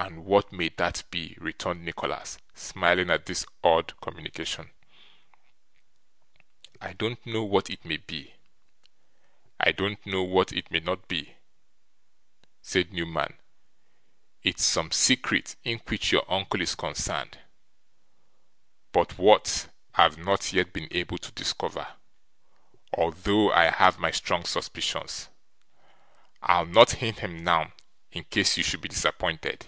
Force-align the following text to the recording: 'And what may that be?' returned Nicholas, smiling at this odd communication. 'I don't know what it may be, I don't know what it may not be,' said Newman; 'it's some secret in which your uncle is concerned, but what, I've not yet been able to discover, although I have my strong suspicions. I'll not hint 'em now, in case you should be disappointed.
'And 0.00 0.24
what 0.26 0.52
may 0.52 0.68
that 0.68 1.02
be?' 1.10 1.34
returned 1.40 1.84
Nicholas, 1.84 2.38
smiling 2.54 3.10
at 3.10 3.26
this 3.26 3.44
odd 3.64 4.00
communication. 4.00 4.70
'I 6.80 6.92
don't 6.92 7.26
know 7.26 7.42
what 7.42 7.68
it 7.68 7.84
may 7.84 7.96
be, 7.96 8.32
I 9.58 9.72
don't 9.72 10.06
know 10.06 10.22
what 10.22 10.52
it 10.52 10.70
may 10.70 10.78
not 10.78 11.08
be,' 11.08 11.34
said 12.62 12.92
Newman; 12.92 13.38
'it's 14.44 14.64
some 14.64 14.92
secret 14.92 15.56
in 15.64 15.78
which 15.88 16.12
your 16.12 16.24
uncle 16.32 16.62
is 16.62 16.76
concerned, 16.76 17.40
but 18.92 19.18
what, 19.18 19.68
I've 19.94 20.16
not 20.16 20.52
yet 20.52 20.72
been 20.72 20.86
able 20.92 21.18
to 21.18 21.32
discover, 21.32 21.96
although 22.96 23.50
I 23.52 23.64
have 23.64 23.98
my 23.98 24.12
strong 24.12 24.44
suspicions. 24.44 25.28
I'll 26.40 26.66
not 26.66 26.92
hint 26.92 27.20
'em 27.24 27.42
now, 27.42 27.72
in 28.12 28.22
case 28.22 28.56
you 28.56 28.62
should 28.62 28.80
be 28.82 28.88
disappointed. 28.88 29.66